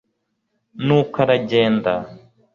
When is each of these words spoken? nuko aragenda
nuko 0.85 1.15
aragenda 1.23 1.93